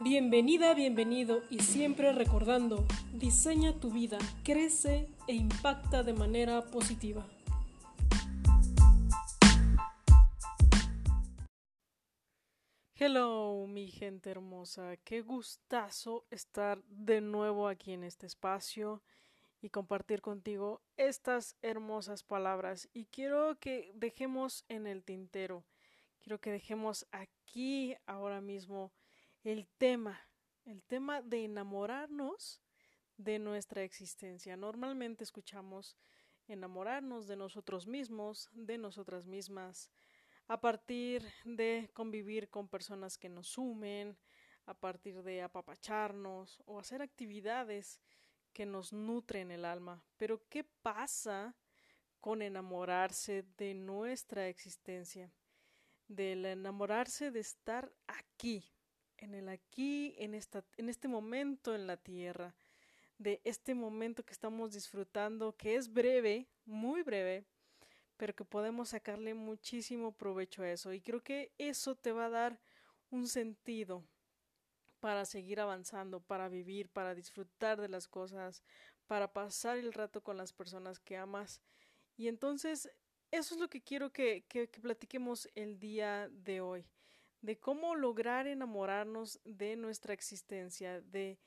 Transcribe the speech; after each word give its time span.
Bienvenida, 0.00 0.74
bienvenido 0.74 1.42
y 1.50 1.58
siempre 1.58 2.12
recordando, 2.12 2.86
diseña 3.12 3.80
tu 3.80 3.90
vida, 3.90 4.18
crece 4.44 5.08
e 5.26 5.34
impacta 5.34 6.04
de 6.04 6.12
manera 6.12 6.66
positiva. 6.66 7.26
Hello, 12.94 13.66
mi 13.66 13.88
gente 13.88 14.30
hermosa, 14.30 14.96
qué 14.98 15.20
gustazo 15.20 16.26
estar 16.30 16.80
de 16.84 17.20
nuevo 17.20 17.66
aquí 17.66 17.90
en 17.90 18.04
este 18.04 18.26
espacio 18.28 19.02
y 19.60 19.70
compartir 19.70 20.20
contigo 20.20 20.80
estas 20.96 21.56
hermosas 21.60 22.22
palabras. 22.22 22.88
Y 22.94 23.06
quiero 23.06 23.58
que 23.58 23.90
dejemos 23.96 24.64
en 24.68 24.86
el 24.86 25.02
tintero, 25.02 25.64
quiero 26.20 26.40
que 26.40 26.52
dejemos 26.52 27.04
aquí 27.10 27.96
ahora 28.06 28.40
mismo 28.40 28.92
el 29.52 29.66
tema, 29.78 30.20
el 30.66 30.82
tema 30.82 31.22
de 31.22 31.46
enamorarnos 31.46 32.60
de 33.16 33.38
nuestra 33.38 33.82
existencia. 33.82 34.58
Normalmente 34.58 35.24
escuchamos 35.24 35.96
enamorarnos 36.48 37.26
de 37.26 37.36
nosotros 37.36 37.86
mismos, 37.86 38.50
de 38.52 38.76
nosotras 38.76 39.24
mismas, 39.24 39.90
a 40.48 40.60
partir 40.60 41.24
de 41.46 41.88
convivir 41.94 42.50
con 42.50 42.68
personas 42.68 43.16
que 43.16 43.30
nos 43.30 43.48
sumen, 43.48 44.18
a 44.66 44.74
partir 44.74 45.22
de 45.22 45.40
apapacharnos 45.40 46.62
o 46.66 46.78
hacer 46.78 47.00
actividades 47.00 48.02
que 48.52 48.66
nos 48.66 48.92
nutren 48.92 49.50
el 49.50 49.64
alma. 49.64 50.04
Pero 50.18 50.46
¿qué 50.50 50.64
pasa 50.82 51.56
con 52.20 52.42
enamorarse 52.42 53.46
de 53.56 53.72
nuestra 53.72 54.46
existencia? 54.48 55.32
Del 56.06 56.44
enamorarse 56.44 57.30
de 57.30 57.40
estar 57.40 57.90
aquí, 58.06 58.74
en 59.18 59.34
el 59.34 59.48
aquí, 59.48 60.14
en, 60.18 60.34
esta, 60.34 60.64
en 60.76 60.88
este 60.88 61.08
momento 61.08 61.74
en 61.74 61.86
la 61.86 61.96
tierra, 61.96 62.54
de 63.18 63.40
este 63.44 63.74
momento 63.74 64.24
que 64.24 64.32
estamos 64.32 64.72
disfrutando, 64.72 65.56
que 65.56 65.74
es 65.74 65.92
breve, 65.92 66.46
muy 66.64 67.02
breve, 67.02 67.44
pero 68.16 68.34
que 68.34 68.44
podemos 68.44 68.90
sacarle 68.90 69.34
muchísimo 69.34 70.12
provecho 70.12 70.62
a 70.62 70.70
eso. 70.70 70.92
Y 70.92 71.00
creo 71.00 71.22
que 71.22 71.52
eso 71.58 71.96
te 71.96 72.12
va 72.12 72.26
a 72.26 72.30
dar 72.30 72.60
un 73.10 73.26
sentido 73.26 74.04
para 75.00 75.24
seguir 75.24 75.60
avanzando, 75.60 76.20
para 76.20 76.48
vivir, 76.48 76.88
para 76.88 77.14
disfrutar 77.14 77.80
de 77.80 77.88
las 77.88 78.08
cosas, 78.08 78.62
para 79.06 79.32
pasar 79.32 79.78
el 79.78 79.92
rato 79.92 80.22
con 80.22 80.36
las 80.36 80.52
personas 80.52 80.98
que 80.98 81.16
amas. 81.16 81.60
Y 82.16 82.28
entonces, 82.28 82.90
eso 83.30 83.54
es 83.54 83.60
lo 83.60 83.68
que 83.68 83.82
quiero 83.82 84.12
que, 84.12 84.44
que, 84.48 84.68
que 84.68 84.80
platiquemos 84.80 85.48
el 85.54 85.78
día 85.78 86.28
de 86.30 86.60
hoy 86.60 86.86
de 87.40 87.58
cómo 87.58 87.94
lograr 87.94 88.46
enamorarnos 88.46 89.40
de 89.44 89.76
nuestra 89.76 90.12
existencia, 90.12 91.00
de, 91.00 91.38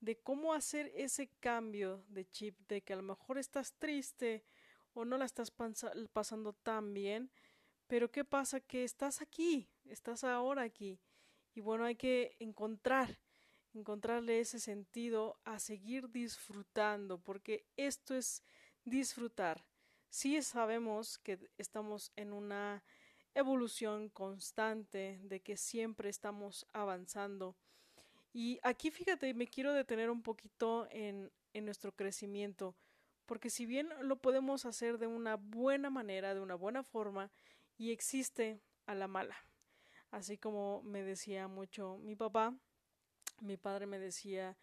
de 0.00 0.18
cómo 0.18 0.52
hacer 0.52 0.92
ese 0.94 1.28
cambio 1.40 2.04
de 2.08 2.28
chip, 2.30 2.58
de 2.68 2.82
que 2.82 2.92
a 2.92 2.96
lo 2.96 3.02
mejor 3.02 3.38
estás 3.38 3.74
triste 3.74 4.44
o 4.92 5.04
no 5.04 5.18
la 5.18 5.24
estás 5.24 5.52
pasando 6.12 6.52
tan 6.52 6.94
bien, 6.94 7.30
pero 7.86 8.10
¿qué 8.10 8.24
pasa? 8.24 8.60
Que 8.60 8.82
estás 8.82 9.20
aquí, 9.20 9.68
estás 9.84 10.24
ahora 10.24 10.62
aquí. 10.62 10.98
Y 11.54 11.60
bueno, 11.60 11.84
hay 11.84 11.96
que 11.96 12.36
encontrar, 12.38 13.20
encontrarle 13.74 14.40
ese 14.40 14.58
sentido 14.58 15.38
a 15.44 15.58
seguir 15.58 16.10
disfrutando, 16.10 17.18
porque 17.18 17.66
esto 17.76 18.14
es 18.14 18.42
disfrutar. 18.84 19.64
Sí 20.08 20.40
sabemos 20.42 21.18
que 21.18 21.38
estamos 21.58 22.12
en 22.16 22.32
una 22.32 22.82
evolución 23.36 24.08
constante, 24.08 25.20
de 25.22 25.40
que 25.40 25.56
siempre 25.56 26.08
estamos 26.08 26.66
avanzando. 26.72 27.54
Y 28.32 28.58
aquí 28.62 28.90
fíjate, 28.90 29.32
me 29.34 29.46
quiero 29.46 29.72
detener 29.72 30.10
un 30.10 30.22
poquito 30.22 30.88
en, 30.90 31.30
en 31.52 31.64
nuestro 31.64 31.92
crecimiento, 31.92 32.74
porque 33.26 33.50
si 33.50 33.66
bien 33.66 33.88
lo 34.00 34.16
podemos 34.16 34.64
hacer 34.64 34.98
de 34.98 35.06
una 35.06 35.36
buena 35.36 35.90
manera, 35.90 36.34
de 36.34 36.40
una 36.40 36.54
buena 36.54 36.82
forma, 36.82 37.30
y 37.76 37.92
existe 37.92 38.60
a 38.86 38.94
la 38.94 39.06
mala. 39.06 39.36
Así 40.10 40.38
como 40.38 40.82
me 40.82 41.02
decía 41.02 41.46
mucho 41.48 41.98
mi 41.98 42.16
papá, 42.16 42.54
mi 43.40 43.56
padre 43.56 43.86
me 43.86 43.98
decía 43.98 44.56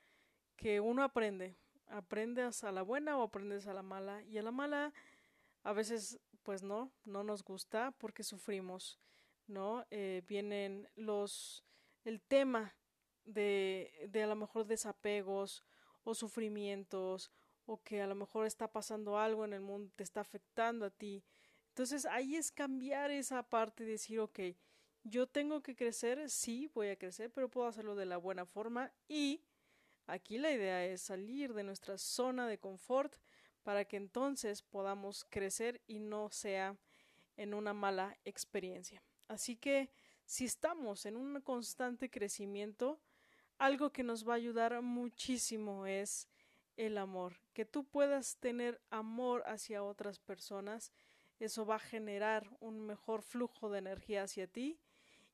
que 0.56 0.80
uno 0.80 1.04
aprende, 1.04 1.56
aprendes 1.88 2.64
a 2.64 2.72
la 2.72 2.82
buena 2.82 3.18
o 3.18 3.24
aprendes 3.24 3.68
a 3.68 3.74
la 3.74 3.84
mala, 3.84 4.24
y 4.24 4.38
a 4.38 4.42
la 4.42 4.52
mala 4.52 4.94
a 5.64 5.74
veces 5.74 6.20
pues 6.44 6.64
no, 6.64 6.92
no 7.06 7.24
nos 7.24 7.44
gusta 7.44 7.92
porque 7.98 8.24
sufrimos, 8.24 9.00
¿no? 9.48 9.86
Eh, 9.92 10.24
vienen 10.28 10.90
los, 10.96 11.64
el 12.04 12.22
tema 12.22 12.76
de, 13.26 14.08
de 14.10 14.24
a 14.24 14.28
lo 14.28 14.36
mejor 14.36 14.66
desapegos 14.66 15.64
o 16.04 16.14
sufrimientos 16.14 17.32
o 17.66 17.82
que 17.82 18.02
a 18.02 18.08
lo 18.08 18.16
mejor 18.16 18.46
está 18.46 18.72
pasando 18.72 19.18
algo 19.18 19.46
en 19.46 19.54
el 19.54 19.62
mundo, 19.62 19.92
te 19.96 20.04
está 20.04 20.22
afectando 20.22 20.86
a 20.86 20.90
ti. 20.90 21.24
Entonces 21.70 22.06
ahí 22.06 22.36
es 22.36 22.52
cambiar 22.52 23.10
esa 23.12 23.42
parte 23.44 23.84
y 23.84 23.88
decir, 23.88 24.20
ok, 24.20 24.40
yo 25.04 25.28
tengo 25.28 25.62
que 25.62 25.76
crecer, 25.76 26.30
sí, 26.30 26.70
voy 26.74 26.90
a 26.90 26.98
crecer, 26.98 27.32
pero 27.32 27.50
puedo 27.50 27.68
hacerlo 27.68 27.96
de 27.96 28.06
la 28.06 28.18
buena 28.18 28.46
forma 28.46 28.92
y 29.08 29.42
aquí 30.08 30.38
la 30.38 30.52
idea 30.52 30.86
es 30.86 31.02
salir 31.02 31.54
de 31.54 31.64
nuestra 31.64 31.98
zona 31.98 32.48
de 32.48 32.60
confort 32.60 33.16
para 33.64 33.86
que 33.86 33.98
entonces 33.98 34.62
podamos 34.62 35.26
crecer 35.30 35.82
y 35.88 36.00
no 36.00 36.30
sea 36.30 36.78
en 37.38 37.54
una 37.54 37.74
mala 37.74 38.18
experiencia. 38.26 39.02
Así 39.28 39.56
que 39.56 39.90
si 40.26 40.46
estamos 40.46 41.06
en 41.06 41.16
un 41.16 41.42
constante 41.42 42.10
crecimiento, 42.10 43.00
algo 43.58 43.92
que 43.92 44.04
nos 44.04 44.28
va 44.28 44.34
a 44.34 44.38
ayudar 44.38 44.82
muchísimo 44.82 45.86
es 45.86 46.28
el 46.78 46.98
amor. 46.98 47.36
Que 47.54 47.66
tú 47.66 47.84
puedas 47.84 48.38
tener 48.38 48.82
amor 48.90 49.44
hacia 49.46 49.84
otras 49.84 50.20
personas, 50.20 50.92
eso 51.40 51.66
va 51.66 51.76
a 51.76 51.80
generar 51.80 52.50
un 52.60 52.82
mejor 52.82 53.22
flujo 53.22 53.70
de 53.70 53.80
energía 53.80 54.24
hacia 54.24 54.48
ti 54.48 54.80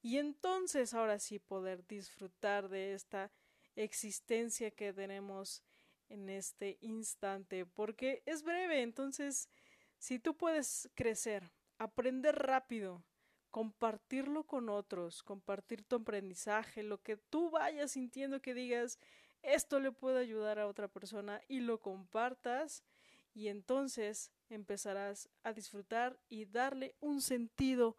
y 0.02 0.18
entonces 0.18 0.94
ahora 0.94 1.20
sí 1.20 1.40
poder 1.40 1.86
disfrutar 1.88 2.70
de 2.70 2.94
esta 2.94 3.32
existencia 3.76 4.72
que 4.72 4.94
tenemos 4.94 5.64
en 6.10 6.30
este 6.30 6.78
instante 6.82 7.66
porque 7.66 8.24
es 8.26 8.44
breve, 8.44 8.82
entonces 8.82 9.50
si 9.98 10.20
tú 10.20 10.36
puedes 10.36 10.90
crecer, 10.96 11.52
aprender 11.78 12.36
rápido, 12.36 13.04
compartirlo 13.52 14.46
con 14.46 14.70
otros, 14.70 15.24
compartir 15.24 15.84
tu 15.84 15.98
aprendizaje, 15.98 16.84
lo 16.84 17.02
que 17.02 17.18
tú 17.18 17.50
vayas 17.50 17.92
sintiendo 17.92 18.42
que 18.42 18.54
digas, 18.54 19.00
esto 19.42 19.80
le 19.80 19.92
puede 19.92 20.20
ayudar 20.20 20.60
a 20.60 20.68
otra 20.68 20.88
persona 20.88 21.42
y 21.48 21.62
lo 21.62 21.80
compartas 21.80 22.84
y 23.34 23.48
entonces 23.48 24.32
empezarás 24.50 25.30
a 25.44 25.54
disfrutar 25.54 26.20
y 26.30 26.46
darle 26.46 26.96
un 27.00 27.22
sentido 27.22 27.96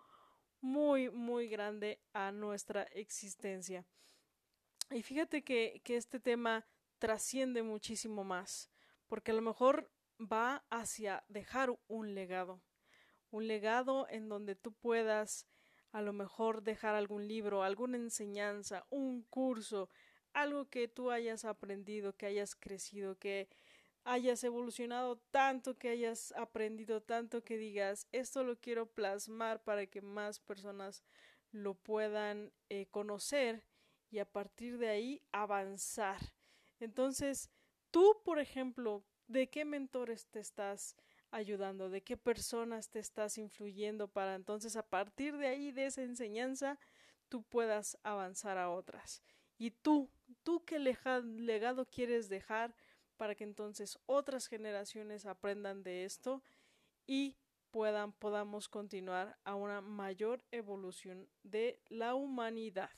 muy, 0.60 1.10
muy 1.10 1.48
grande 1.48 2.00
a 2.12 2.32
nuestra 2.32 2.82
existencia. 2.82 3.84
Y 4.90 5.02
fíjate 5.02 5.42
que, 5.42 5.80
que 5.84 5.96
este 5.96 6.20
tema 6.20 6.66
trasciende 7.00 7.64
muchísimo 7.64 8.22
más, 8.22 8.70
porque 9.08 9.32
a 9.32 9.34
lo 9.34 9.42
mejor 9.42 9.90
va 10.20 10.64
hacia 10.70 11.24
dejar 11.28 11.76
un 11.88 12.14
legado, 12.14 12.62
un 13.30 13.48
legado 13.48 14.06
en 14.08 14.28
donde 14.28 14.54
tú 14.54 14.72
puedas 14.72 15.48
a 15.92 16.02
lo 16.02 16.12
mejor 16.12 16.62
dejar 16.62 16.94
algún 16.94 17.26
libro, 17.26 17.64
alguna 17.64 17.96
enseñanza, 17.96 18.86
un 18.90 19.22
curso, 19.22 19.88
algo 20.32 20.68
que 20.68 20.86
tú 20.86 21.10
hayas 21.10 21.44
aprendido, 21.44 22.16
que 22.16 22.26
hayas 22.26 22.54
crecido, 22.54 23.18
que 23.18 23.48
hayas 24.04 24.44
evolucionado 24.44 25.18
tanto, 25.30 25.78
que 25.78 25.88
hayas 25.88 26.32
aprendido 26.36 27.02
tanto, 27.02 27.42
que 27.42 27.56
digas, 27.56 28.06
esto 28.12 28.44
lo 28.44 28.60
quiero 28.60 28.86
plasmar 28.86 29.64
para 29.64 29.86
que 29.86 30.00
más 30.00 30.38
personas 30.38 31.02
lo 31.50 31.74
puedan 31.74 32.52
eh, 32.68 32.86
conocer 32.90 33.64
y 34.10 34.18
a 34.18 34.30
partir 34.30 34.78
de 34.78 34.90
ahí 34.90 35.22
avanzar 35.32 36.20
entonces, 36.80 37.50
tú, 37.90 38.20
por 38.24 38.38
ejemplo, 38.38 39.04
¿de 39.28 39.48
qué 39.48 39.64
mentores 39.64 40.26
te 40.26 40.40
estás 40.40 40.96
ayudando? 41.30 41.90
¿De 41.90 42.02
qué 42.02 42.16
personas 42.16 42.90
te 42.90 42.98
estás 42.98 43.38
influyendo 43.38 44.08
para 44.08 44.34
entonces 44.34 44.76
a 44.76 44.82
partir 44.82 45.36
de 45.36 45.46
ahí, 45.46 45.70
de 45.72 45.86
esa 45.86 46.02
enseñanza, 46.02 46.78
tú 47.28 47.42
puedas 47.42 47.98
avanzar 48.02 48.58
a 48.58 48.70
otras? 48.70 49.22
Y 49.58 49.70
tú, 49.70 50.10
tú 50.42 50.64
qué 50.64 50.78
legado 50.78 51.86
quieres 51.86 52.28
dejar 52.28 52.74
para 53.16 53.34
que 53.34 53.44
entonces 53.44 53.98
otras 54.06 54.46
generaciones 54.46 55.26
aprendan 55.26 55.82
de 55.82 56.04
esto 56.06 56.42
y 57.06 57.36
puedan 57.70 58.12
podamos 58.12 58.68
continuar 58.68 59.38
a 59.44 59.54
una 59.54 59.80
mayor 59.80 60.42
evolución 60.50 61.28
de 61.42 61.78
la 61.88 62.14
humanidad. 62.14 62.90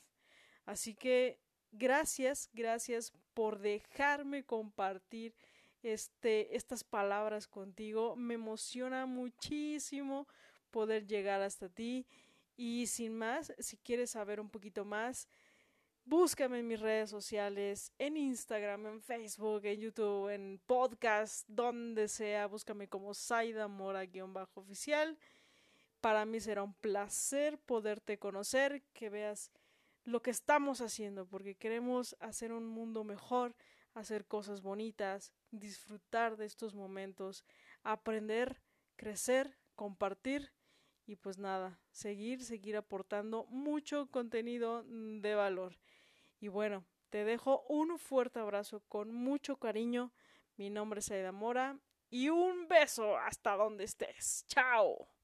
Así 0.64 0.94
que 0.94 1.40
gracias, 1.72 2.48
gracias 2.52 3.12
por 3.34 3.58
dejarme 3.58 4.44
compartir 4.44 5.34
este, 5.82 6.56
estas 6.56 6.84
palabras 6.84 7.48
contigo. 7.48 8.16
Me 8.16 8.34
emociona 8.34 9.06
muchísimo 9.06 10.26
poder 10.70 11.06
llegar 11.06 11.42
hasta 11.42 11.68
ti. 11.68 12.06
Y 12.56 12.86
sin 12.86 13.16
más, 13.16 13.52
si 13.58 13.76
quieres 13.78 14.10
saber 14.10 14.40
un 14.40 14.50
poquito 14.50 14.84
más, 14.84 15.28
Búscame 16.04 16.58
en 16.58 16.66
mis 16.66 16.80
redes 16.80 17.10
sociales, 17.10 17.92
en 17.96 18.16
Instagram, 18.16 18.86
en 18.86 19.00
Facebook, 19.00 19.64
en 19.64 19.80
YouTube, 19.80 20.30
en 20.30 20.60
podcast, 20.66 21.46
donde 21.48 22.08
sea. 22.08 22.48
Búscame 22.48 22.88
como 22.88 23.14
Saida 23.14 23.68
Mora-oficial. 23.68 25.16
Para 26.00 26.24
mí 26.24 26.40
será 26.40 26.64
un 26.64 26.74
placer 26.74 27.56
poderte 27.56 28.18
conocer, 28.18 28.82
que 28.92 29.10
veas 29.10 29.52
lo 30.04 30.22
que 30.22 30.30
estamos 30.30 30.80
haciendo, 30.80 31.26
porque 31.26 31.54
queremos 31.54 32.16
hacer 32.20 32.52
un 32.52 32.66
mundo 32.66 33.04
mejor, 33.04 33.54
hacer 33.94 34.26
cosas 34.26 34.62
bonitas, 34.62 35.32
disfrutar 35.50 36.36
de 36.36 36.46
estos 36.46 36.74
momentos, 36.74 37.44
aprender, 37.82 38.60
crecer, 38.96 39.56
compartir 39.74 40.52
y 41.06 41.16
pues 41.16 41.38
nada, 41.38 41.80
seguir, 41.90 42.44
seguir 42.44 42.76
aportando 42.76 43.44
mucho 43.46 44.10
contenido 44.10 44.84
de 44.86 45.34
valor. 45.34 45.78
Y 46.40 46.48
bueno, 46.48 46.84
te 47.10 47.24
dejo 47.24 47.64
un 47.68 47.98
fuerte 47.98 48.40
abrazo 48.40 48.80
con 48.88 49.12
mucho 49.12 49.56
cariño. 49.56 50.12
Mi 50.56 50.70
nombre 50.70 51.00
es 51.00 51.10
Aida 51.10 51.32
Mora 51.32 51.78
y 52.10 52.28
un 52.28 52.68
beso 52.68 53.16
hasta 53.16 53.56
donde 53.56 53.84
estés. 53.84 54.44
Chao. 54.48 55.21